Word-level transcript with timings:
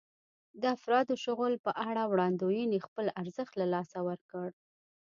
د 0.61 0.63
افرادو 0.75 1.13
د 1.17 1.21
شغل 1.25 1.53
په 1.65 1.71
اړه 1.89 2.03
وړاندوېنې 2.11 2.77
خپل 2.87 3.05
ارزښت 3.21 3.53
له 3.61 3.65
لاسه 3.73 3.97
ورکړ. 4.07 4.47